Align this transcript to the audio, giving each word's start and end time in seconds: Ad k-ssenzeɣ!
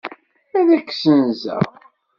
Ad 0.59 0.69
k-ssenzeɣ! 0.85 1.65